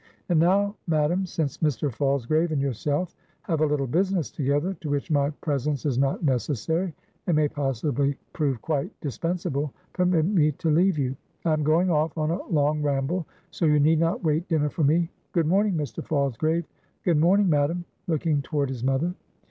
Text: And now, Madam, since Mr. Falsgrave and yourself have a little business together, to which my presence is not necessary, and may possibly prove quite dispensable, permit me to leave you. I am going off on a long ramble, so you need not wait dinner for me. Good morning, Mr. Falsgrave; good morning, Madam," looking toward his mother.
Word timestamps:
And 0.29 0.39
now, 0.39 0.75
Madam, 0.87 1.27
since 1.27 1.59
Mr. 1.59 1.93
Falsgrave 1.93 2.51
and 2.51 2.59
yourself 2.59 3.15
have 3.43 3.61
a 3.61 3.65
little 3.67 3.85
business 3.85 4.31
together, 4.31 4.73
to 4.81 4.89
which 4.89 5.11
my 5.11 5.29
presence 5.41 5.85
is 5.85 5.99
not 5.99 6.23
necessary, 6.23 6.95
and 7.27 7.35
may 7.35 7.47
possibly 7.47 8.17
prove 8.33 8.63
quite 8.63 8.89
dispensable, 8.99 9.71
permit 9.93 10.25
me 10.25 10.53
to 10.53 10.71
leave 10.71 10.97
you. 10.97 11.15
I 11.45 11.53
am 11.53 11.61
going 11.61 11.91
off 11.91 12.17
on 12.17 12.31
a 12.31 12.43
long 12.47 12.81
ramble, 12.81 13.27
so 13.51 13.65
you 13.67 13.79
need 13.79 13.99
not 13.99 14.23
wait 14.23 14.47
dinner 14.47 14.69
for 14.69 14.83
me. 14.83 15.07
Good 15.33 15.45
morning, 15.45 15.75
Mr. 15.75 16.03
Falsgrave; 16.03 16.65
good 17.03 17.19
morning, 17.19 17.47
Madam," 17.47 17.85
looking 18.07 18.41
toward 18.41 18.69
his 18.69 18.83
mother. 18.83 19.13